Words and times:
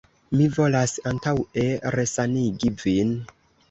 Mi 0.37 0.47
volas 0.59 0.95
antaŭe 1.13 1.69
resanigi 1.99 2.77
vin. 2.85 3.19